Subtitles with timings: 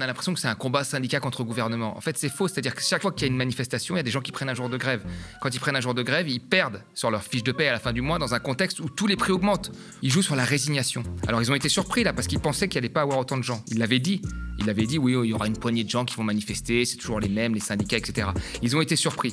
[0.00, 1.94] on a l'impression que c'est un combat syndicat contre gouvernement.
[1.94, 2.48] En fait, c'est faux.
[2.48, 4.32] C'est-à-dire que chaque fois qu'il y a une manifestation, il y a des gens qui
[4.32, 5.04] prennent un jour de grève.
[5.42, 7.72] Quand ils prennent un jour de grève, ils perdent sur leur fiche de paie à
[7.72, 9.72] la fin du mois dans un contexte où tous les prix augmentent.
[10.00, 11.02] Ils jouent sur la résignation.
[11.28, 13.36] Alors, ils ont été surpris là parce qu'ils pensaient qu'il n'y allait pas avoir autant
[13.36, 13.62] de gens.
[13.68, 14.22] Ils l'avaient dit.
[14.58, 16.96] Ils l'avaient dit, oui, il y aura une poignée de gens qui vont manifester, c'est
[16.96, 18.28] toujours les mêmes, les syndicats, etc.
[18.62, 19.30] Ils ont été surpris.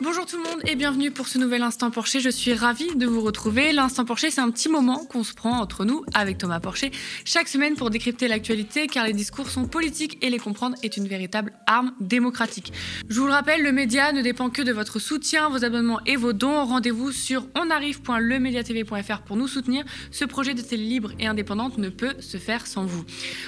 [0.00, 2.20] Bonjour tout le monde et bienvenue pour ce nouvel Instant Porcher.
[2.20, 3.72] Je suis ravie de vous retrouver.
[3.72, 6.92] L'Instant Porcher, c'est un petit moment qu'on se prend entre nous avec Thomas Porcher
[7.24, 11.08] chaque semaine pour décrypter l'actualité car les discours sont politiques et les comprendre est une
[11.08, 12.72] véritable arme démocratique.
[13.08, 16.14] Je vous le rappelle, le média ne dépend que de votre soutien, vos abonnements et
[16.14, 16.64] vos dons.
[16.64, 19.84] Rendez-vous sur onarrive.lemediatv.fr pour nous soutenir.
[20.12, 23.04] Ce projet de télé libre et indépendante ne peut se faire sans vous.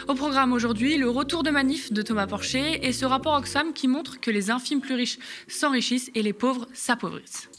[0.08, 3.86] Au programme aujourd'hui, le retour de manif de Thomas Porcher et ce rapport Oxfam qui
[3.86, 7.50] montre que les infimes plus riches s'enrichissent et les pauvres s'appauvrissent.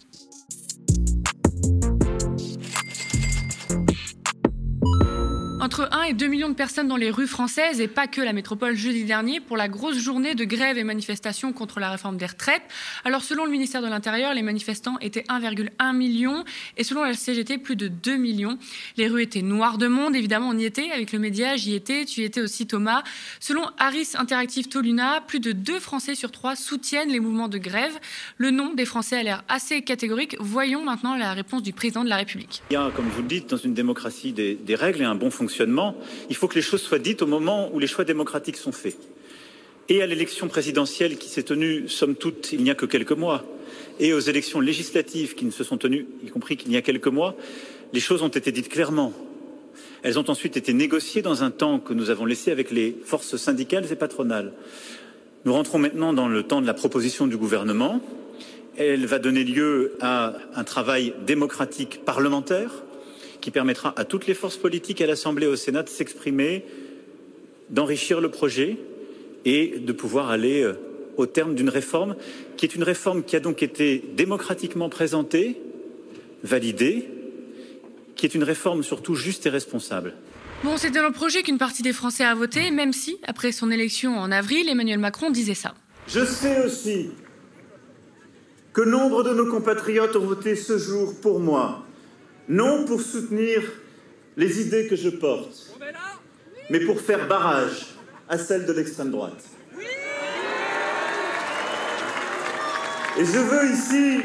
[5.61, 8.33] Entre 1 et 2 millions de personnes dans les rues françaises et pas que la
[8.33, 12.25] métropole jeudi dernier pour la grosse journée de grève et manifestation contre la réforme des
[12.25, 12.63] retraites.
[13.05, 16.43] Alors selon le ministère de l'Intérieur, les manifestants étaient 1,1 million
[16.77, 18.57] et selon la CGT, plus de 2 millions.
[18.97, 22.05] Les rues étaient noires de monde, évidemment on y était avec le média, j'y étais,
[22.05, 23.03] tu y étais aussi Thomas.
[23.39, 27.99] Selon Harris Interactive Toluna, plus de 2 Français sur 3 soutiennent les mouvements de grève.
[28.37, 30.37] Le nom des Français a l'air assez catégorique.
[30.39, 32.63] Voyons maintenant la réponse du président de la République.
[32.71, 35.13] Il y a, comme vous le dites, dans une démocratie des, des règles et un
[35.13, 38.57] bon fonctionnement il faut que les choses soient dites au moment où les choix démocratiques
[38.57, 38.97] sont faits.
[39.89, 43.43] Et à l'élection présidentielle qui s'est tenue, somme toute, il n'y a que quelques mois,
[43.99, 47.07] et aux élections législatives qui ne se sont tenues, y compris qu'il y a quelques
[47.07, 47.35] mois,
[47.93, 49.13] les choses ont été dites clairement.
[50.03, 53.37] Elles ont ensuite été négociées dans un temps que nous avons laissé avec les forces
[53.37, 54.53] syndicales et patronales.
[55.45, 58.01] Nous rentrons maintenant dans le temps de la proposition du gouvernement.
[58.77, 62.71] Elle va donner lieu à un travail démocratique parlementaire
[63.41, 66.63] qui permettra à toutes les forces politiques à l'Assemblée et au Sénat de s'exprimer,
[67.69, 68.77] d'enrichir le projet
[69.45, 70.79] et de pouvoir aller euh,
[71.17, 72.15] au terme d'une réforme
[72.57, 75.59] qui est une réforme qui a donc été démocratiquement présentée,
[76.43, 77.09] validée,
[78.15, 80.13] qui est une réforme surtout juste et responsable.
[80.63, 84.15] Bon, c'était le projet qu'une partie des Français a voté, même si, après son élection
[84.17, 85.73] en avril, Emmanuel Macron disait ça.
[86.07, 87.09] Je sais aussi
[88.73, 91.83] que nombre de nos compatriotes ont voté ce jour pour moi,
[92.51, 93.63] non pour soutenir
[94.35, 95.71] les idées que je porte,
[96.69, 97.95] mais pour faire barrage
[98.27, 99.41] à celles de l'extrême droite.
[103.17, 104.19] Et je veux ici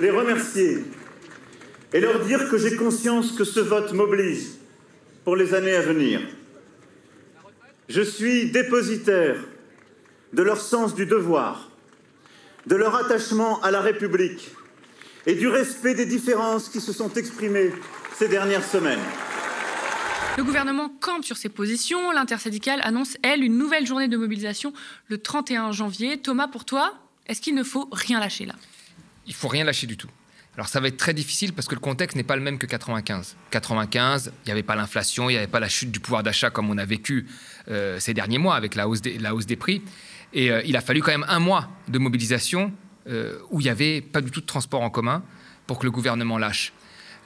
[0.00, 0.84] les remercier
[1.92, 4.46] et leur dire que j'ai conscience que ce vote m'oblige
[5.24, 6.20] pour les années à venir.
[7.90, 9.36] Je suis dépositaire
[10.32, 11.70] de leur sens du devoir,
[12.66, 14.54] de leur attachement à la République
[15.28, 17.70] et du respect des différences qui se sont exprimées
[18.16, 18.98] ces dernières semaines.
[20.38, 22.12] Le gouvernement campe sur ses positions.
[22.12, 24.72] L'intersyndicale annonce, elle, une nouvelle journée de mobilisation
[25.08, 26.18] le 31 janvier.
[26.18, 26.94] Thomas, pour toi,
[27.26, 28.54] est-ce qu'il ne faut rien lâcher là?
[29.26, 30.08] Il faut rien lâcher du tout.
[30.54, 32.66] Alors ça va être très difficile parce que le contexte n'est pas le même que
[32.66, 33.36] 95.
[33.50, 36.48] 95, il n'y avait pas l'inflation, il n'y avait pas la chute du pouvoir d'achat
[36.48, 37.26] comme on a vécu
[37.68, 39.82] euh, ces derniers mois avec la hausse des, la hausse des prix.
[40.32, 42.72] Et euh, il a fallu quand même un mois de mobilisation
[43.08, 45.22] euh, où il n'y avait pas du tout de transport en commun
[45.66, 46.72] pour que le gouvernement lâche.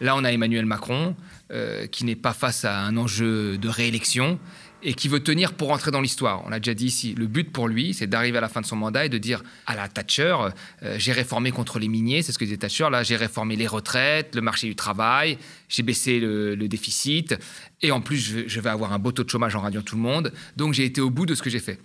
[0.00, 1.14] Là, on a Emmanuel Macron
[1.52, 4.38] euh, qui n'est pas face à un enjeu de réélection
[4.82, 6.44] et qui veut tenir pour rentrer dans l'histoire.
[6.44, 8.66] On l'a déjà dit ici, le but pour lui, c'est d'arriver à la fin de
[8.66, 10.36] son mandat et de dire à la Thatcher,
[10.82, 13.68] euh, j'ai réformé contre les miniers, c'est ce que disait Thatcher, là j'ai réformé les
[13.68, 15.38] retraites, le marché du travail,
[15.68, 17.36] j'ai baissé le, déficit,
[17.80, 19.96] et en plus je, je, vais avoir un beau taux de chômage en radiant tout
[19.96, 21.78] le monde, donc j'ai été au bout de ce que j'ai fait.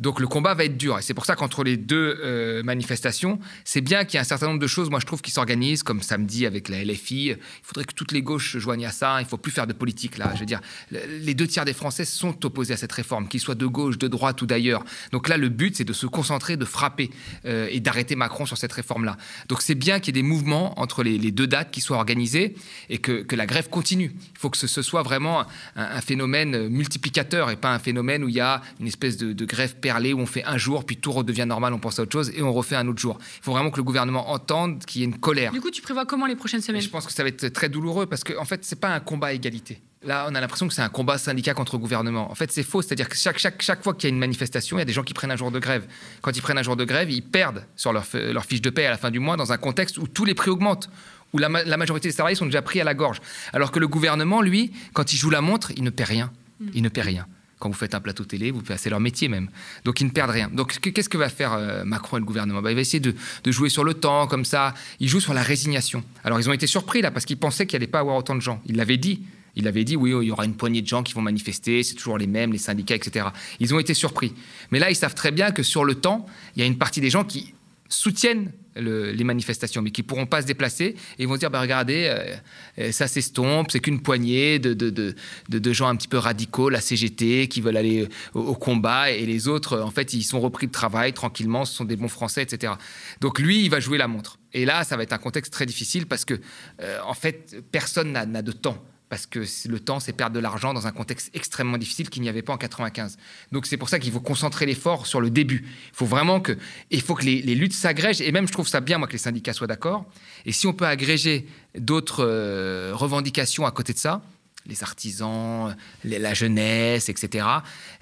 [0.00, 0.98] Donc le combat va être dur.
[0.98, 4.24] Et c'est pour ça qu'entre les deux euh, manifestations, c'est bien qu'il y ait un
[4.24, 7.26] certain nombre de choses, moi je trouve, qui s'organisent, comme samedi avec la LFI.
[7.28, 9.20] Il faudrait que toutes les gauches se joignent à ça.
[9.20, 10.32] Il ne faut plus faire de politique là.
[10.34, 10.60] Je veux dire,
[10.90, 14.08] les deux tiers des Français sont opposés à cette réforme, qu'ils soient de gauche, de
[14.08, 14.84] droite ou d'ailleurs.
[15.12, 17.10] Donc là, le but, c'est de se concentrer, de frapper
[17.44, 19.16] euh, et d'arrêter Macron sur cette réforme-là.
[19.48, 22.54] Donc c'est bien qu'il y ait des mouvements entre les, deux dates qui soient organisés
[22.88, 24.12] et que, la grève continue.
[24.34, 28.34] Il faut que ce, soit vraiment un, phénomène multiplicateur et pas un phénomène où il
[28.34, 31.46] y a une espèce de, de grève où on fait un jour, puis tout redevient
[31.46, 33.18] normal, on pense à autre chose, et on refait un autre jour.
[33.38, 35.52] Il faut vraiment que le gouvernement entende qu'il y ait une colère.
[35.52, 36.82] Du coup, tu prévois comment les prochaines semaines?
[36.82, 39.00] Je pense que ça va être très douloureux, parce qu'en en fait, c'est pas un
[39.00, 39.80] combat à égalité.
[40.04, 42.30] Là, on a l'impression que c'est un combat syndicat contre gouvernement.
[42.30, 42.82] En fait, c'est faux.
[42.82, 44.92] C'est-à-dire que chaque, chaque, chaque fois qu'il y a une manifestation, il y a des
[44.92, 45.86] gens qui prennent un jour de grève.
[46.22, 48.86] Quand ils prennent un jour de grève, ils perdent sur leur, leur fiche de paie
[48.86, 50.90] à la fin du mois dans un contexte où tous les prix augmentent
[51.32, 53.20] où la, la majorité des salariés sont déjà pris à la gorge.
[53.52, 56.32] Alors que le gouvernement, lui, quand il joue la montre, il ne paie rien.
[56.74, 57.26] Il ne paie rien
[57.62, 59.48] quand vous faites un plateau télé, vous c'est leur métier même.
[59.84, 60.50] Donc ils ne perdent rien.
[60.52, 62.60] Donc qu'est-ce que va faire euh, Macron et le gouvernement?
[62.60, 63.14] Bah, Il va essayer de,
[63.46, 64.74] jouer sur le temps, comme ça.
[64.98, 66.02] Il joue sur la résignation.
[66.24, 68.34] Alors ils ont été surpris là, parce qu'ils pensaient qu'il n'y allait pas avoir autant
[68.34, 68.60] de gens.
[68.66, 69.22] Ils l'avaient dit.
[69.54, 71.94] Il avait dit, oui, il y aura une poignée de gens qui vont manifester, c'est
[71.94, 73.26] toujours les mêmes, les syndicats, etc.
[73.60, 74.34] Ils ont été surpris.
[74.72, 76.26] Mais là, ils savent très bien que sur le temps,
[76.56, 77.54] il y a une partie des gens qui
[77.88, 80.84] soutiennent les manifestations, mais qui ne pourront pas se déplacer.
[81.18, 82.34] Et ils vont dire, bah, regardez, euh,
[82.78, 85.14] euh, ça s'estompe, c'est qu'une poignée de, de,
[85.48, 89.48] de, gens un petit peu radicaux, la CGT, qui veulent aller au, combat, et les
[89.48, 92.74] autres, en fait, ils sont repris de travail tranquillement, ce sont des bons Français, etc.
[93.20, 94.38] Donc lui, il va jouer la montre.
[94.52, 96.38] Et là, ça va être un contexte très difficile parce que,
[96.80, 100.72] euh, en fait, personne n'a de temps parce que le temps, c'est perdre de l'argent
[100.72, 103.18] dans un contexte extrêmement difficile qu'il n'y avait pas en 95.
[103.52, 105.66] Donc c'est pour ça qu'il faut concentrer l'effort sur le début.
[105.66, 106.56] Il faut vraiment que,
[107.04, 109.52] faut que les, luttes s'agrègent, et même je trouve ça bien, moi, que les syndicats
[109.52, 110.06] soient d'accord.
[110.46, 114.22] Et si on peut agréger d'autres euh, revendications à côté de ça,
[114.64, 117.46] les artisans, la jeunesse, etc.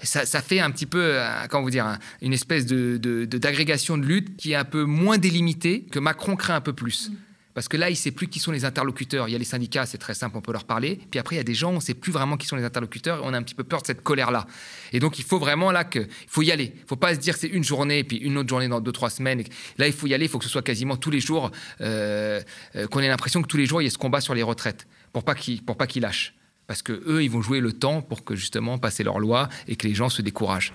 [0.01, 4.37] Ça, fait un petit peu, euh, comment vous dire, une espèce d'agrégation de, de, lutte
[4.37, 7.09] qui est un peu moins délimitée, que Macron crée un peu plus.
[7.09, 7.15] Mm.
[7.53, 9.27] Parce que là, il ne sait plus qui sont les interlocuteurs.
[9.27, 10.99] Il y a les syndicats, c'est très simple, on peut leur parler.
[11.09, 12.63] Puis après, il y a des gens, on ne sait plus vraiment qui sont les
[12.63, 14.47] interlocuteurs et on a un petit peu peur de cette colère-là.
[14.93, 16.73] Et donc, il faut vraiment là il faut y aller.
[16.75, 18.91] Il ne faut pas se dire c'est une journée puis une autre journée dans deux,
[18.91, 19.43] trois semaines.
[19.77, 21.51] Là, il faut y aller, il faut que ce soit quasiment tous les jours,
[21.81, 22.41] euh,
[22.75, 24.43] euh, qu'on ait l'impression que tous les jours, il y ait ce combat sur les
[24.43, 26.33] retraites pour pas qu'ils pas qu'ils lâchent.
[26.67, 29.75] Parce que eux, ils vont jouer le temps pour que justement passer leur loi et
[29.75, 30.73] que les gens se découragent.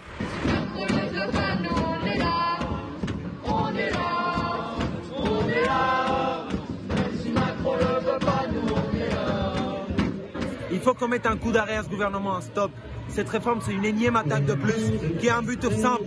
[10.98, 12.70] Qu'on mette un coup d'arrêt à ce gouvernement, un stop.
[13.08, 16.04] Cette réforme, c'est une énième attaque de plus, qui a un but simple,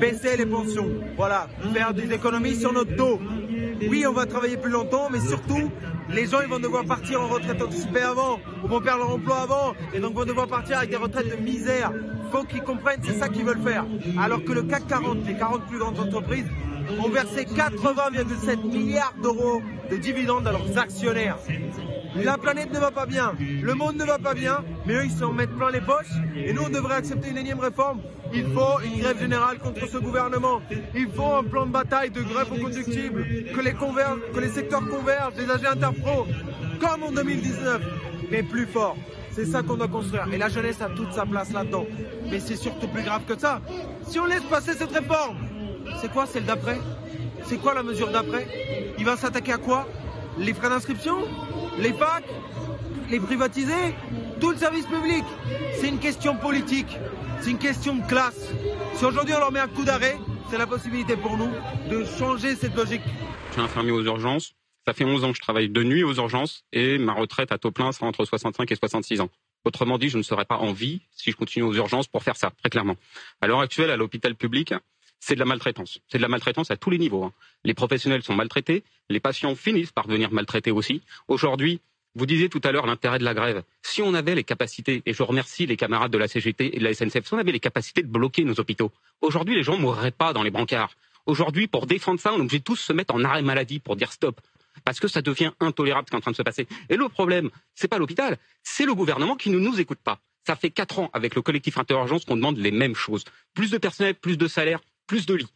[0.00, 0.88] baisser les pensions.
[1.16, 3.18] Voilà, faire des économies sur notre dos.
[3.88, 5.70] Oui, on va travailler plus longtemps, mais surtout,
[6.08, 9.40] les gens ils vont devoir partir en retraite anticipée avant, ou vont perdre leur emploi
[9.40, 11.92] avant, et donc vont devoir partir avec des retraites de misère.
[12.30, 13.84] Faut qu'ils comprennent, c'est ça qu'ils veulent faire.
[14.18, 16.46] Alors que le CAC 40, les 40 plus grandes entreprises,
[17.04, 21.38] ont versé 80,7 milliards d'euros de dividendes à leurs actionnaires.
[22.16, 25.10] La planète ne va pas bien, le monde ne va pas bien, mais eux ils
[25.10, 28.00] s'en mettent plein les poches et nous on devrait accepter une énième réforme.
[28.34, 30.60] Il faut une grève générale contre ce gouvernement.
[30.94, 33.24] Il faut un plan de bataille de grève au conductible,
[33.54, 33.74] que les,
[34.40, 36.26] les secteurs convergent, des AG interpro,
[36.80, 37.80] comme en 2019,
[38.30, 38.96] mais plus fort.
[39.30, 40.26] C'est ça qu'on doit construire.
[40.32, 41.86] Et la jeunesse a toute sa place là-dedans.
[42.30, 43.60] Mais c'est surtout plus grave que ça.
[44.06, 45.38] Si on laisse passer cette réforme,
[46.00, 46.26] c'est quoi?
[46.26, 46.78] Celle d'après?
[47.44, 48.46] C'est quoi la mesure d'après?
[48.98, 49.86] Il va s'attaquer à quoi?
[50.38, 51.18] Les frais d'inscription
[51.78, 52.24] les facs,
[53.10, 53.94] les privatiser,
[54.40, 55.24] tout le service public.
[55.80, 56.98] C'est une question politique,
[57.40, 58.52] c'est une question de classe.
[58.94, 60.16] Si aujourd'hui on leur met un coup d'arrêt,
[60.50, 61.50] c'est la possibilité pour nous
[61.90, 63.02] de changer cette logique.
[63.48, 64.52] Je suis infirmier aux urgences.
[64.86, 67.58] Ça fait 11 ans que je travaille de nuit aux urgences et ma retraite à
[67.58, 69.28] taux plein sera entre 65 et 66 ans.
[69.64, 72.34] Autrement dit, je ne serai pas en vie si je continue aux urgences pour faire
[72.34, 72.96] ça, très clairement.
[73.40, 74.74] À l'heure actuelle, à l'hôpital public,
[75.22, 76.00] c'est de la maltraitance.
[76.08, 77.22] C'est de la maltraitance à tous les niveaux.
[77.22, 77.32] Hein.
[77.62, 81.00] Les professionnels sont maltraités, les patients finissent par devenir maltraités aussi.
[81.28, 81.80] Aujourd'hui,
[82.16, 83.62] vous disiez tout à l'heure l'intérêt de la grève.
[83.82, 86.84] Si on avait les capacités, et je remercie les camarades de la CGT et de
[86.84, 88.90] la SNCF, si on avait les capacités de bloquer nos hôpitaux,
[89.20, 90.96] aujourd'hui les gens ne mourraient pas dans les brancards.
[91.26, 93.94] Aujourd'hui, pour défendre ça, on est obligé de tous se mettre en arrêt maladie pour
[93.94, 94.40] dire stop.
[94.84, 96.66] Parce que ça devient intolérable ce qui est en train de se passer.
[96.88, 100.18] Et le problème, c'est pas l'hôpital, c'est le gouvernement qui ne nous écoute pas.
[100.44, 103.24] Ça fait quatre ans avec le collectif Interurgence qu'on demande les mêmes choses.
[103.54, 105.52] Plus de personnel, plus de salaire, plus de lits.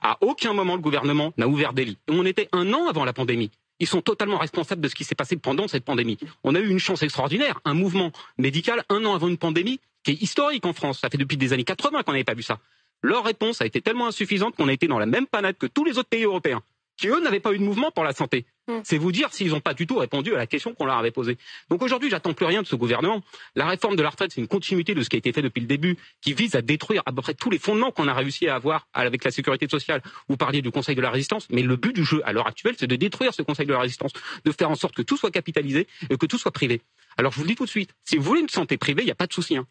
[0.00, 1.98] À aucun moment, le gouvernement n'a ouvert des lits.
[2.08, 3.50] On était un an avant la pandémie.
[3.80, 6.18] Ils sont totalement responsables de ce qui s'est passé pendant cette pandémie.
[6.44, 10.12] On a eu une chance extraordinaire, un mouvement médical un an avant une pandémie qui
[10.12, 11.00] est historique en France.
[11.00, 12.60] Ça fait depuis des années 80 qu'on n'avait pas vu ça.
[13.02, 15.84] Leur réponse a été tellement insuffisante qu'on a été dans la même panade que tous
[15.84, 16.62] les autres pays européens
[16.96, 18.46] qui eux n'avaient pas eu de mouvement pour la santé.
[18.66, 18.80] Mm.
[18.84, 21.10] C'est vous dire s'ils n'ont pas du tout répondu à la question qu'on leur avait
[21.10, 21.36] posée.
[21.68, 23.22] Donc aujourd'hui, j'attends plus rien de ce gouvernement.
[23.54, 25.60] La réforme de la retraite, c'est une continuité de ce qui a été fait depuis
[25.60, 28.48] le début, qui vise à détruire à peu près tous les fondements qu'on a réussi
[28.48, 30.02] à avoir avec la sécurité sociale.
[30.28, 32.74] Vous parliez du Conseil de la résistance, mais le but du jeu à l'heure actuelle,
[32.78, 34.12] c'est de détruire ce Conseil de la résistance,
[34.44, 36.80] de faire en sorte que tout soit capitalisé et que tout soit privé.
[37.16, 39.06] Alors je vous le dis tout de suite, si vous voulez une santé privée, il
[39.06, 39.56] n'y a pas de souci.
[39.56, 39.66] Hein.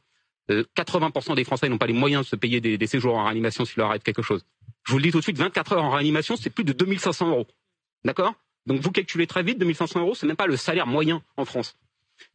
[0.50, 3.24] 80% euh, des Français n'ont pas les moyens de se payer des, des séjours en
[3.24, 4.46] réanimation s'il leur arrive quelque chose.
[4.84, 7.30] Je vous le dis tout de suite, 24 heures en réanimation, c'est plus de 2500
[7.30, 7.48] euros.
[8.04, 8.34] D'accord?
[8.66, 11.76] Donc vous calculez très vite, 2500 euros, c'est même pas le salaire moyen en France.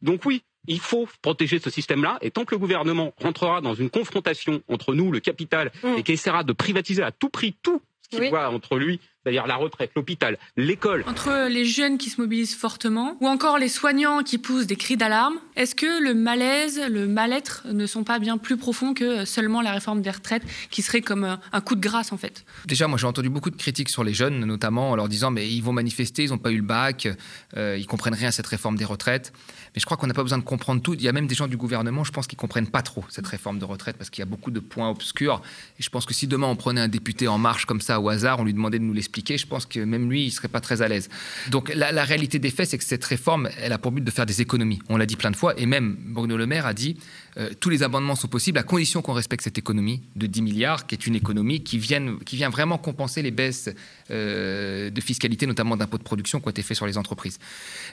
[0.01, 3.89] Donc oui, il faut protéger ce système-là, et tant que le gouvernement rentrera dans une
[3.89, 5.87] confrontation entre nous, le capital, mmh.
[5.97, 9.47] et qui essaiera de privatiser à tout prix tout ce qu'il voit entre lui c'est-à-dire
[9.47, 11.03] la retraite, l'hôpital, l'école.
[11.07, 14.95] Entre les jeunes qui se mobilisent fortement ou encore les soignants qui poussent des cris
[14.95, 19.61] d'alarme, est-ce que le malaise, le mal-être ne sont pas bien plus profonds que seulement
[19.61, 22.45] la réforme des retraites qui serait comme un coup de grâce en fait?
[22.65, 25.49] Déjà, moi j'ai entendu beaucoup de critiques sur les jeunes, notamment en leur disant mais
[25.49, 27.09] ils vont manifester, ils n'ont pas eu le bac,
[27.57, 29.33] euh, ils comprennent rien à cette réforme des retraites.
[29.75, 30.93] Mais je crois qu'on n'a pas besoin de comprendre tout.
[30.93, 33.27] Il y a même des gens du gouvernement, je pense, qui comprennent pas trop cette
[33.27, 35.41] réforme de retraite parce qu'il y a beaucoup de points obscurs.
[35.77, 38.07] Et je pense que si demain on prenait un député en marche comme ça au
[38.07, 40.61] hasard, on lui demandait de nous l'expliquer je pense que même lui, il serait pas
[40.61, 41.09] très à l'aise.
[41.49, 44.25] Donc la, réalité des faits, c'est que cette réforme, elle a pour but de faire
[44.25, 44.79] des économies.
[44.89, 46.97] On l'a dit plein de fois, et même Bruno Le Maire a dit
[47.37, 50.87] euh, tous les amendements sont possibles à condition qu'on respecte cette économie de 10 milliards,
[50.87, 53.69] qui est une économie qui, vient, qui vient vraiment compenser les baisses
[54.11, 57.39] euh, de fiscalité, notamment d'impôts de production, qui ont été faits sur les entreprises.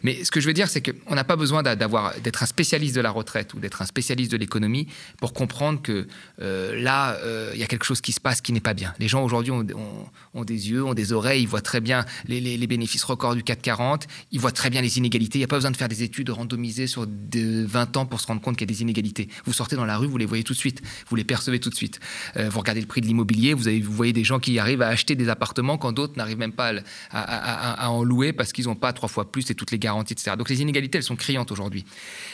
[0.02, 3.00] Mais ce que je veux dire, c'est qu'on n'a pas besoin d'être un spécialiste de
[3.00, 4.88] la retraite ou d'être un spécialiste de l'économie
[5.19, 6.07] pour comprendre que
[6.40, 7.19] euh, là,
[7.55, 8.95] il y a quelque chose qui se passe qui n'est pas bien.
[8.99, 13.05] Les gens aujourd'hui ont, des yeux, ont des oreilles, ils voient très bien les, bénéfices
[13.05, 15.38] records du 440, ils voient très bien les inégalités.
[15.38, 18.21] Il n'y a pas besoin de faire des études randomisées sur de 20 ans pour
[18.21, 19.28] se rendre compte qu'il y a des inégalités.
[19.45, 21.71] Vous sortez dans la rue, vous les voyez tout de suite, vous les percevez tout
[21.71, 22.00] de suite.
[22.37, 24.88] Euh, vous regardez le prix de l'immobilier, vous, vous voyez des gens qui arrivent à
[24.88, 26.73] acheter des appartements quand d'autres n'arrivent même pas
[27.11, 30.33] à, en louer parce qu'ils n'ont pas trois fois plus et toutes les garanties, etc.
[30.37, 31.85] Donc les inégalités, elles sont criantes aujourd'hui.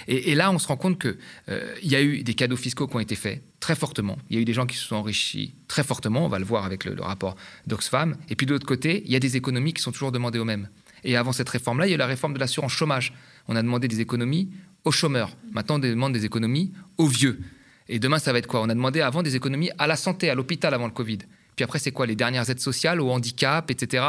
[0.09, 1.17] Et, là, on se rend compte qu'il
[1.49, 4.19] euh, y a eu des cadeaux fiscaux qui ont été faits très fortement.
[4.31, 6.45] Il y a eu des gens qui se sont enrichis très fortement, on va le
[6.45, 8.17] voir avec le, le rapport d'Oxfam.
[8.29, 10.45] Et puis de l'autre côté, il y a des économies qui sont toujours demandées aux
[10.45, 10.69] mêmes.
[11.05, 13.13] Et avant cette réforme-là, il y a eu la réforme de l'assurance chômage.
[13.49, 14.51] On a demandé des économies
[14.85, 15.37] aux chômeurs.
[15.53, 17.41] Maintenant, on demande des économies aux vieux.
[17.89, 18.61] Et demain, ça va être quoi?
[18.63, 21.19] On a demandé avant des économies à la santé, à l'hôpital avant le Covid.
[21.57, 24.05] Puis après, c'est quoi Les dernières aides sociales au handicap, etc.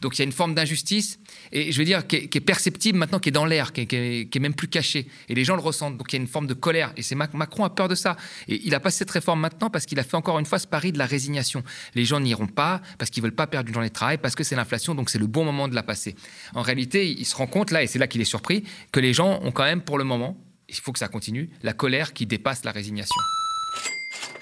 [0.00, 1.18] Donc il y a une forme d'injustice,
[1.52, 4.54] et je veux dire, qui est, perceptible maintenant, qui est dans l'air, qui, est même
[4.54, 5.06] plus cachée.
[5.28, 5.96] Et les gens le ressentent.
[5.96, 6.92] Donc il y a une forme de colère.
[6.96, 8.16] Et Macron a peur de ça.
[8.48, 10.66] Et il a passé cette réforme maintenant parce qu'il a fait encore une fois ce
[10.66, 11.62] pari de la résignation.
[11.94, 14.44] Les gens n'iront pas parce qu'ils veulent pas perdre une journée de travail, parce que
[14.44, 16.14] c'est l'inflation, donc c'est le bon moment de la passer.
[16.54, 19.12] En réalité, il se rend compte là, et c'est là qu'il est surpris, que les
[19.12, 20.36] gens ont quand même pour le moment,
[20.68, 23.20] il faut que ça continue, la colère qui dépasse la résignation.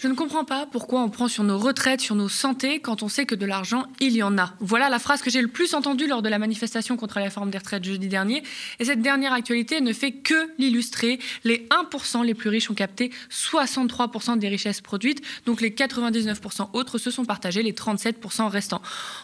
[0.06, 3.08] Je ne comprends pas pourquoi on prend sur nos retraites, sur nos santé, quand on
[3.08, 4.54] sait que de l'argent, il y en a.
[4.60, 7.50] Voilà la phrase que j'ai le plus entendue lors de la manifestation contre la réforme
[7.50, 8.44] des retraites jeudi dernier.
[8.78, 11.18] Et cette dernière actualité ne fait que l'illustrer.
[11.42, 16.98] Les 1% les plus riches ont capté 63% des richesses produites, donc les 99% autres
[16.98, 18.82] se sont partagés les 37% restants.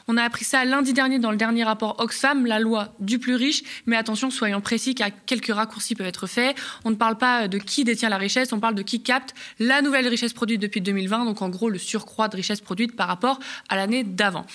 [0.09, 3.37] On a appris ça lundi dernier dans le dernier rapport Oxfam, la loi du plus
[3.37, 3.63] riche.
[3.87, 6.57] Mais attention, soyons précis, car quelques raccourcis peuvent être faits.
[6.85, 9.81] On ne parle pas de qui détient la richesse, on parle de qui capte la
[9.81, 13.39] nouvelle richesse produite depuis 2020, donc en gros le surcroît de richesse produite par rapport
[13.69, 14.47] à l'année d'avant.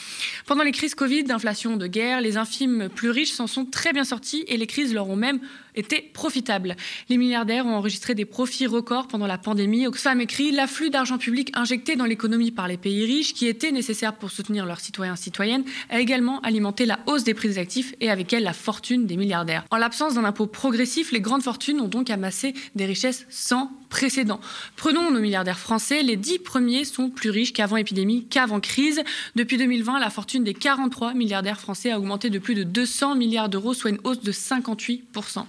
[0.45, 4.03] Pendant les crises Covid, d'inflation, de guerre, les infimes plus riches s'en sont très bien
[4.03, 5.39] sortis et les crises leur ont même
[5.77, 6.75] était profitable.
[7.09, 9.87] Les milliardaires ont enregistré des profits records pendant la pandémie.
[9.87, 14.15] Oxfam écrit L'afflux d'argent public injecté dans l'économie par les pays riches, qui était nécessaire
[14.15, 17.93] pour soutenir leurs citoyens et citoyennes, a également alimenté la hausse des prix des actifs
[18.01, 19.65] et avec elle la fortune des milliardaires.
[19.69, 24.39] En l'absence d'un impôt progressif, les grandes fortunes ont donc amassé des richesses sans précédent.
[24.75, 25.96] Prenons nos milliardaires français.
[26.03, 29.01] Les dix premiers sont plus riches qu'avant épidémie, qu'avant crise.
[29.35, 33.49] Depuis 2020, la fortune des 43 milliardaires français a augmenté de plus de 200 milliards
[33.49, 35.45] d'euros, soit une hausse de 58%.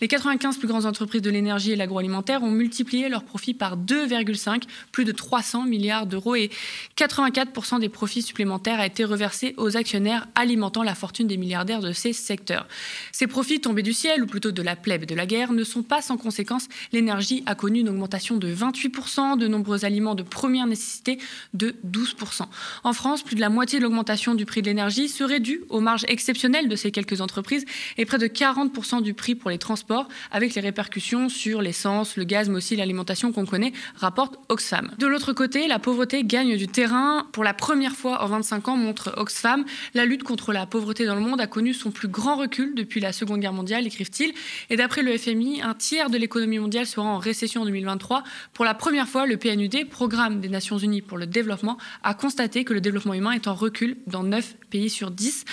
[0.00, 4.64] Les 95 plus grandes entreprises de l'énergie et l'agroalimentaire ont multiplié leurs profits par 2,5,
[4.92, 6.50] plus de 300 milliards d'euros et
[6.98, 11.92] 84% des profits supplémentaires a été reversé aux actionnaires alimentant la fortune des milliardaires de
[11.92, 12.66] ces secteurs.
[13.12, 15.82] Ces profits tombés du ciel, ou plutôt de la plèbe de la guerre, ne sont
[15.82, 16.68] pas sans conséquence.
[16.92, 21.18] L'énergie a connu une augmentation de 28%, de nombreux aliments de première nécessité
[21.54, 22.42] de 12%.
[22.84, 25.80] En France, plus de la moitié de l'augmentation du prix de l'énergie serait due aux
[25.80, 27.64] marges exceptionnelles de ces quelques entreprises
[27.96, 32.24] et près de 40% du prix pour les transports, avec les répercussions sur l'essence, le
[32.24, 34.92] gaz, mais aussi l'alimentation qu'on connaît, rapporte Oxfam.
[34.98, 37.26] De l'autre côté, la pauvreté gagne du terrain.
[37.32, 39.64] Pour la première fois en 25 ans, montre Oxfam,
[39.94, 43.00] la lutte contre la pauvreté dans le monde a connu son plus grand recul depuis
[43.00, 44.32] la Seconde Guerre mondiale, écrivent-ils.
[44.70, 48.22] Et d'après le FMI, un tiers de l'économie mondiale sera en récession en 2023.
[48.52, 52.64] Pour la première fois, le PNUD, Programme des Nations Unies pour le développement, a constaté
[52.64, 55.44] que le développement humain est en recul dans 9 pays sur 10.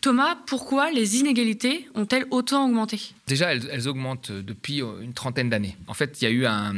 [0.00, 3.00] Thomas, pourquoi les inégalités ont-elles autant augmenté?
[3.26, 5.76] Déjà, elles, augmentent depuis une trentaine d'années.
[5.86, 6.74] En fait, il y a eu un,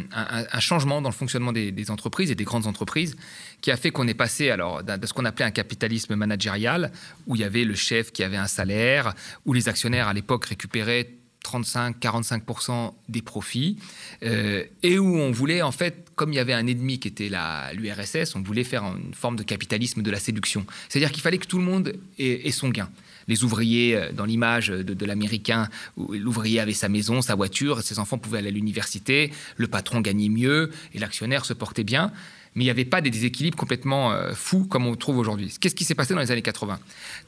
[0.60, 3.16] changement dans le fonctionnement des, entreprises et des grandes entreprises
[3.60, 6.92] qui a fait qu'on est passé alors de ce qu'on appelait un capitalisme managérial,
[7.26, 9.14] où il y avait le chef qui avait un salaire,
[9.46, 11.10] où les actionnaires à l'époque récupéraient
[11.44, 13.76] 35-45% des profits,
[14.22, 17.30] euh, et où on voulait, en fait, comme il y avait un ennemi qui était
[17.72, 20.66] l'URSS, on voulait faire une forme de capitalisme de la séduction.
[20.88, 22.88] C'est-à-dire qu'il fallait que tout le monde ait, son gain.
[23.28, 27.98] Les ouvriers, euh, dans l'image de, de l'américain, l'ouvrier avait sa maison, sa voiture, ses
[27.98, 32.12] enfants pouvaient aller à l'université, le patron gagnait mieux et l'actionnaire se portait bien
[32.54, 35.52] mais il n'y avait pas des déséquilibres complètement euh, fous comme on trouve aujourd'hui.
[35.60, 36.78] Qu'est-ce qui s'est passé dans les années 80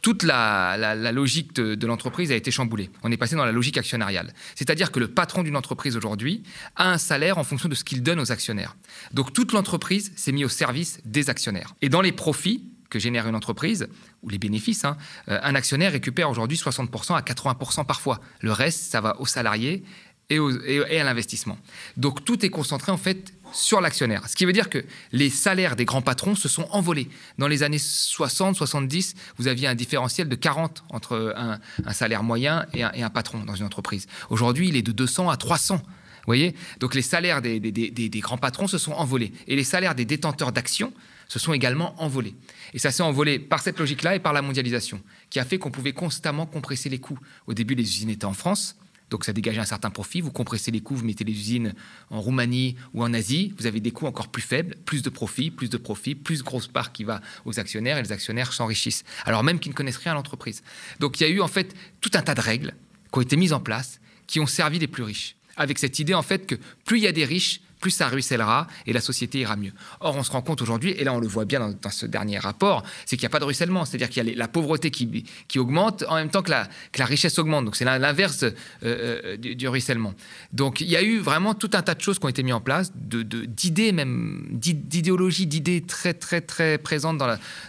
[0.02, 2.90] Toute la, logique de, l'entreprise a été chamboulée.
[3.02, 4.32] On est passé dans la logique actionnariale.
[4.54, 6.42] C'est-à-dire que le patron d'une entreprise aujourd'hui
[6.76, 8.76] a un salaire en fonction de ce qu'il donne aux actionnaires.
[9.12, 11.74] Donc toute l'entreprise s'est mise au service des actionnaires.
[11.82, 13.88] Et dans les profits, que génère une entreprise,
[14.22, 14.96] ou les bénéfices, hein,
[15.28, 18.20] euh, un actionnaire récupère aujourd'hui 60% à 80% parfois.
[18.40, 19.84] Le reste, ça va aux salariés
[20.30, 21.58] et, et à l'investissement.
[21.96, 24.28] Donc tout est concentré en fait sur l'actionnaire.
[24.28, 27.08] Ce qui veut dire que les salaires des grands patrons se sont envolés.
[27.38, 32.66] Dans les années 60, 70, vous aviez un différentiel de 40 entre un, salaire moyen
[32.74, 34.06] et un, patron dans une entreprise.
[34.30, 35.80] Aujourd'hui, il est de 200 à 300.
[36.26, 36.54] Voyez?
[36.80, 39.32] Donc les salaires des, des, grands patrons se sont envolés.
[39.46, 40.92] Et les salaires des détenteurs d'actions
[41.28, 42.34] se sont également envolés.
[42.74, 45.70] Et ça s'est envolé par cette logique-là et par la mondialisation, qui a fait qu'on
[45.70, 47.18] pouvait constamment compresser les coûts.
[47.46, 48.76] Au début, les usines étaient en France.
[49.08, 50.20] Donc ça dégageait un certain profit.
[50.20, 51.74] Vous compressez les coûts, vous mettez les usines
[52.10, 55.50] en Roumanie ou en Asie, vous avez des coûts encore plus faibles, plus de profit,
[55.50, 59.04] plus de profit, plus grosse part qui va aux actionnaires et les actionnaires s'enrichissent.
[59.24, 60.64] Alors même qu'ils ne connaissent rien à l'entreprise.
[60.98, 62.74] Donc il y a eu en fait tout un tas de règles
[63.12, 65.35] qui ont été mises en place qui ont servi les plus riches.
[65.56, 68.66] Avec cette idée en fait que plus il y a des riches, plus ça ruissellera
[68.86, 69.72] et la société ira mieux.
[70.00, 72.38] Or, on se rend compte aujourd'hui, et là on le voit bien dans, ce dernier
[72.38, 75.24] rapport, c'est qu'il n'y a pas de ruissellement, c'est-à-dire qu'il y a la pauvreté qui,
[75.48, 77.64] qui, augmente en même temps que la, que la richesse augmente.
[77.64, 80.14] Donc c'est l'inverse euh, euh, du, ruissellement.
[80.52, 82.54] Donc il y a eu vraiment tout un tas de choses qui ont été mises
[82.54, 87.18] en place, d'idées même, d'idéologies, d'idées très très très présentes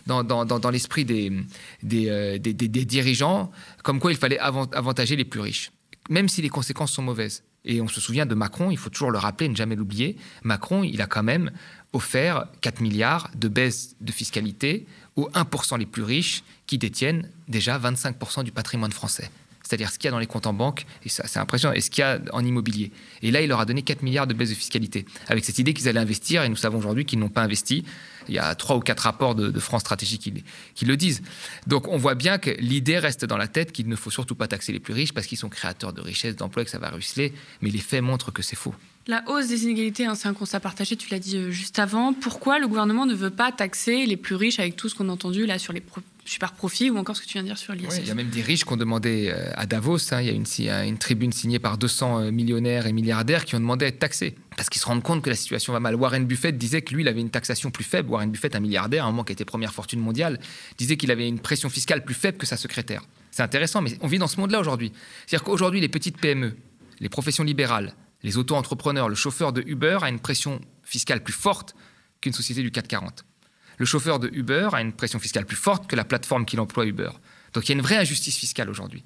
[0.05, 1.43] dans, dans, dans, l'esprit euh,
[1.83, 3.51] des, des, des dirigeants,
[3.83, 5.71] comme quoi il fallait avantager les plus riches,
[6.09, 7.43] même si les conséquences sont mauvaises.
[7.67, 10.17] Et on se souvient de Macron, il faut toujours le rappeler, ne jamais l'oublier.
[10.43, 11.51] Macron, il a quand même
[11.93, 17.77] offert 4 milliards de baisse de fiscalité aux 1% les plus riches qui détiennent déjà
[17.77, 19.29] 25% du patrimoine français.
[19.67, 21.81] C'est-à-dire ce qu'il y a dans les comptes en banque, et ça c'est impressionnant, et
[21.81, 22.91] ce qu'il y a en immobilier.
[23.21, 25.73] Et là, il leur a donné 4 milliards de baisse de fiscalité, avec cette idée
[25.73, 27.83] qu'ils allaient investir, et nous savons aujourd'hui qu'ils n'ont pas investi.
[28.29, 31.21] Il y a trois ou quatre rapports de, France Stratégie qui, le disent.
[31.65, 34.47] Donc on voit bien que l'idée reste dans la tête qu'il ne faut surtout pas
[34.47, 37.33] taxer les plus riches parce qu'ils sont créateurs de richesses, d'emplois, que ça va ruisseler,
[37.61, 38.75] mais les faits montrent que c'est faux.
[39.07, 42.11] La hausse des inégalités, hein, c'est un constat partagé, tu l'as dit euh, juste avant.
[42.11, 45.13] Pourquoi le gouvernement ne veut pas taxer les plus riches avec tout ce qu'on a
[45.13, 45.79] entendu là sur les
[46.27, 48.15] super profits ou encore ce que tu viens de dire sur l'ISF Il y a
[48.15, 50.97] même des riches qui ont demandé euh, à Davos, hein, il y a une, une,
[50.97, 54.69] tribune signée par 200 euh, millionnaires et milliardaires qui ont demandé à être taxés parce
[54.69, 55.95] qu'ils se rendent compte que la situation va mal.
[55.95, 58.09] Warren Buffett disait que lui, il avait une taxation plus faible.
[58.09, 60.39] Warren Buffett, un milliardaire, un moment qui était première fortune mondiale,
[60.77, 63.03] disait qu'il avait une pression fiscale plus faible que sa secrétaire.
[63.31, 64.91] C'est intéressant, mais on vit dans ce monde-là aujourd'hui.
[65.25, 66.55] C'est-à-dire qu'aujourd'hui, les petites PME,
[66.99, 67.93] les professions libérales,
[68.23, 71.75] les auto-entrepreneurs, le chauffeur de Uber a une pression fiscale plus forte
[72.19, 73.23] qu'une société du 440.
[73.77, 76.85] Le chauffeur de Uber a une pression fiscale plus forte que la plateforme qu'il emploie
[76.85, 77.09] Uber.
[77.53, 79.03] Donc il y a une vraie injustice fiscale aujourd'hui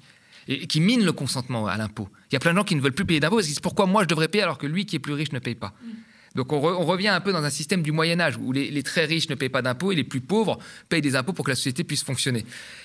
[0.48, 2.08] et qui mine le consentement à l'impôt.
[2.30, 3.60] Il y a plein de gens qui ne veulent plus payer d'impôts parce qu'ils disent
[3.60, 5.74] pourquoi moi je devrais payer alors que lui qui est plus riche ne paye pas?
[5.82, 5.90] Mm.
[6.34, 9.28] Donc on, revient un peu dans un système du Moyen Âge où les, très riches
[9.28, 11.84] ne payent pas d'impôts et les plus pauvres payent des impôts pour que la société
[11.84, 12.44] puisse fonctionner.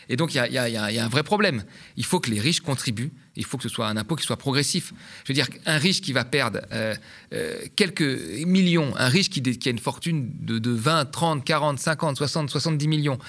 [0.10, 1.64] Et donc il y, a, un vrai problème.
[1.96, 3.12] Il faut que les riches contribuent.
[3.36, 4.94] Il faut que ce soit un impôt qui soit progressif.
[5.24, 6.96] Je veux dire, un riche qui va perdre euh,
[7.34, 8.02] euh, quelques
[8.46, 12.88] millions, un riche qui, a une fortune de, de 20, 30, 40, 50, 60, 70
[12.88, 13.20] millions,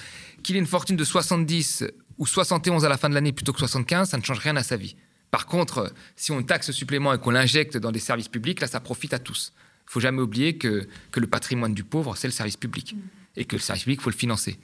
[0.43, 1.85] qu'il ait une fortune de 70
[2.17, 4.63] ou 71 à la fin de l'année plutôt que 75, ça ne change rien à
[4.63, 4.95] sa vie.
[5.31, 8.67] Par contre, si on taxe ce supplément et qu'on l'injecte dans des services publics, là,
[8.67, 9.53] ça profite à tous.
[9.89, 12.95] Il faut jamais oublier que, que le patrimoine du pauvre, c'est le service public.
[13.35, 14.59] Et que le service public, il faut le financer.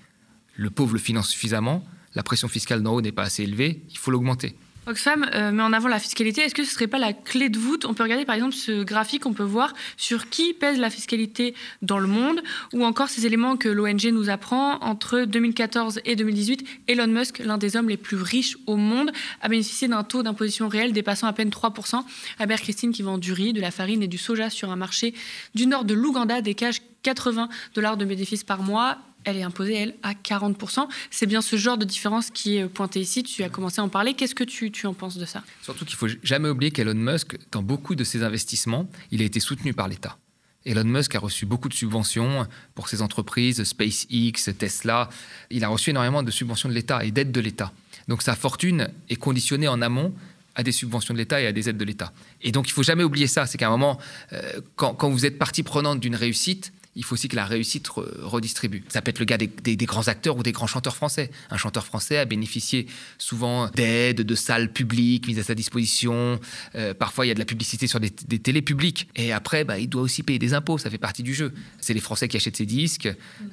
[0.56, 1.84] Le pauvre le finance suffisamment,
[2.14, 4.56] la pression fiscale d'en haut n'est pas assez élevée, il faut l'augmenter.
[4.88, 6.42] Oxfam euh, met en avant la fiscalité.
[6.42, 7.86] Est-ce que ce ne serait pas la clé de voûte?
[7.86, 11.56] On peut regarder par exemple ce graphique, on peut voir sur qui pèse la fiscalité
[11.82, 12.44] dans le monde,
[12.74, 14.80] ou encore ces éléments que l'ONG nous apprend.
[14.82, 19.50] Entre 2014 et 2018, Elon Musk, l'un des hommes les plus riches au monde, a
[19.50, 22.04] bénéficié d'un taux d'imposition réel dépassant à peine 3%.
[22.40, 25.16] Albert Christine qui vend du riz, de la farine et du soja sur un marché
[25.56, 29.96] du nord de l'Ouganda dégage 80 dollars de bénéfices par mois elle est imposée, elle,
[30.04, 30.88] à 40%.
[31.12, 33.24] C'est bien ce genre de différence qui est pointé ici.
[33.24, 34.14] Tu as commencé à en parler.
[34.14, 35.44] Qu'est-ce que tu, tu en penses de ça?
[35.62, 39.40] Surtout qu'il faut jamais oublier qu'Elon Musk, dans beaucoup de ses investissements, il a été
[39.40, 40.18] soutenu par l'État.
[40.66, 45.10] Elon Musk a reçu beaucoup de subventions pour ses entreprises, SpaceX, Tesla.
[45.52, 47.72] Il a reçu énormément de subventions de l'État et d'aides de l'État.
[48.08, 50.14] Donc sa fortune est conditionnée en amont
[50.56, 52.14] à des subventions de l'État et à des aides de l'État.
[52.42, 54.00] Et donc il faut jamais oublier ça, c'est qu'à un moment,
[54.34, 57.88] euh, quand, quand, vous êtes partie prenante d'une réussite, il faut aussi que la réussite
[57.90, 58.84] redistribue.
[58.88, 61.30] Ça peut être le cas des, grands acteurs ou des grands chanteurs français.
[61.50, 66.40] Un chanteur français a bénéficié souvent d'aides, de salles publiques mises à sa disposition.
[66.76, 69.10] Euh, parfois, il y a de la publicité sur des, télés publiques.
[69.16, 70.78] Et après, bah, il doit aussi payer des impôts.
[70.78, 71.54] Ça fait partie du jeu.
[71.82, 73.10] C'est les Français qui achètent ses disques,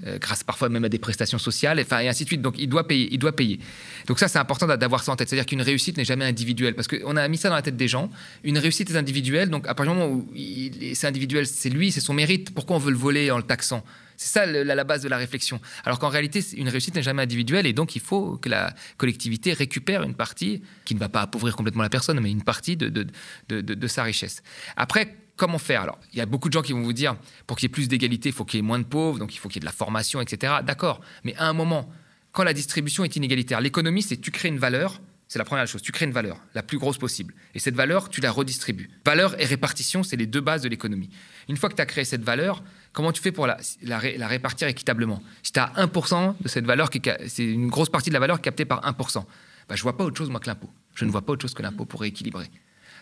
[0.07, 2.43] euh, grâce parfois même à des prestations sociales, enfin, et ainsi de suite.
[2.43, 3.09] Donc, il doit payer.
[3.11, 3.59] Il doit payer.
[4.07, 5.29] Donc ça, c'est important d'avoir ça en tête.
[5.29, 6.75] C'est-à-dire qu'une réussite n'est jamais individuelle.
[6.75, 8.09] Parce qu'on a mis ça dans la tête des gens.
[8.45, 9.51] Une réussite est individuelle.
[9.51, 10.29] Donc, à partir du moment où
[10.95, 12.55] c'est individuel, c'est lui, c'est son mérite.
[12.55, 13.85] Pourquoi on veut le voler en le taxant.
[14.17, 15.61] C'est ça la, base de la réflexion.
[15.85, 19.53] Alors qu'en réalité, une réussite n'est jamais individuelle et donc il faut que la collectivité
[19.53, 22.89] récupère une partie, qui ne va pas appauvrir complètement la personne, mais une partie de,
[23.49, 24.43] de, sa richesse.
[24.77, 25.83] Après, comment faire?
[25.83, 27.17] Alors, il y a beaucoup de gens qui vont vous dire,
[27.49, 29.35] pour qu'il y ait plus d'égalité, il faut qu'il y ait moins de pauvres, donc
[29.35, 30.55] il faut qu'il y ait de la formation, etc.
[30.65, 31.91] D'accord, mais à un moment,
[32.31, 35.01] quand la distribution est inégalitaire, l'économie, c'est tu crées une valeur,
[35.33, 35.81] C'est la première chose.
[35.81, 37.33] Tu crées une valeur, la plus grosse possible.
[37.55, 38.91] Et cette valeur, tu la redistribues.
[39.03, 41.09] Valeur et répartition, c'est les deux bases de l'économie.
[41.49, 43.57] Une fois que tu as créé cette valeur, comment tu fais pour la,
[43.99, 45.23] répartir équitablement?
[45.43, 46.91] Si tu as 1% de cette valeur,
[47.29, 49.25] c'est une grosse partie de la valeur captée par 1%, bah,
[49.71, 50.69] je ne vois pas autre chose, moi, que l'impôt.
[50.95, 52.51] Je ne vois pas autre chose que l'impôt pour rééquilibrer.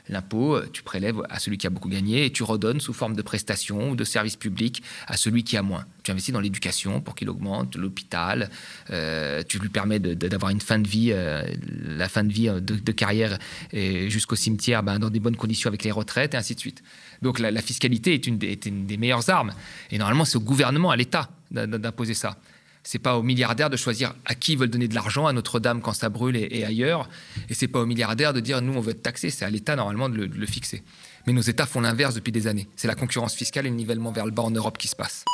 [0.09, 3.15] L'impôt, euh, tu prélèves à celui qui a beaucoup gagné et tu redonnes sous forme
[3.15, 5.85] de prestations ou de services publics à celui qui a moins.
[6.03, 8.51] Tu investis dans l'éducation pour qu'il augmente, l'hôpital,
[8.91, 11.43] euh, tu lui permets d'avoir une fin de vie, euh,
[11.85, 13.39] la fin de vie de, carrière
[13.73, 16.83] jusqu'au cimetière ben, dans des bonnes conditions avec les retraites et ainsi de suite.
[17.23, 19.53] Donc la, fiscalité est une, est une des meilleures armes.
[19.91, 22.37] Et normalement, c'est au gouvernement, à l'État d'imposer ça.
[22.83, 25.83] C'est pas aux milliardaires de choisir à qui ils veulent donner de l'argent, à Notre-Dame
[25.83, 27.09] quand ça brûle et, ailleurs.
[27.49, 29.31] Et c'est pas aux milliardaires de dire nous on veut être taxé.
[29.31, 30.83] C'est à l'État normalement de le fixer.
[31.27, 32.69] Mais nos États font l'inverse depuis des années.
[32.77, 35.25] C'est la concurrence fiscale et le nivellement vers le bas en Europe qui se passe.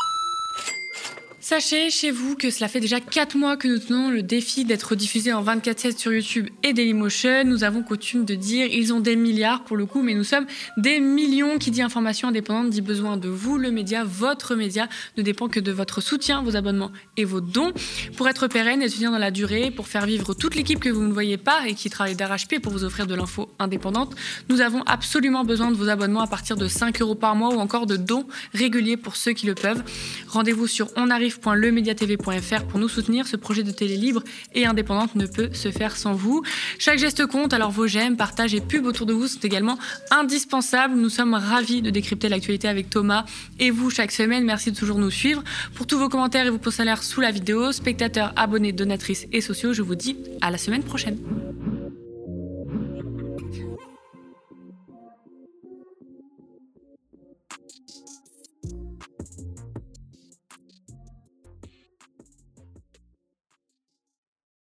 [1.48, 4.96] Sachez chez vous que cela fait déjà 4 mois que nous tenons le défi d'être
[4.96, 7.44] diffusé en 24-7 sur YouTube et Dailymotion.
[7.44, 10.46] Nous avons coutume de dire ils ont des milliards pour le coup, mais nous sommes
[10.76, 11.58] des millions.
[11.58, 15.60] Qui dit information indépendante dit besoin de vous, le média, votre média, ne dépend que
[15.60, 17.72] de votre soutien, vos abonnements et vos dons.
[18.16, 21.02] Pour être pérenne et tenir dans la durée, pour faire vivre toute l'équipe que vous
[21.02, 24.16] ne voyez pas et qui travaille d'arrache-pied pour vous offrir de l'info indépendante,
[24.48, 27.60] nous avons absolument besoin de vos abonnements à partir de 5 euros par mois ou
[27.60, 29.84] encore de dons réguliers pour ceux qui le peuvent.
[30.26, 33.26] Rendez-vous sur onarrive pour nous soutenir.
[33.26, 34.22] Ce projet de télé libre
[34.54, 36.42] et indépendante ne peut se faire sans vous.
[36.78, 39.78] Chaque geste compte, alors vos j'aime, partages et pubs autour de vous sont également
[40.10, 40.94] indispensables.
[40.94, 43.24] Nous sommes ravis de décrypter l'actualité avec Thomas
[43.58, 44.44] et vous chaque semaine.
[44.44, 45.42] Merci de toujours nous suivre.
[45.74, 49.72] Pour tous vos commentaires et vos l'air sous la vidéo, spectateurs, abonnés, donatrices et sociaux,
[49.72, 51.18] je vous dis à la semaine prochaine.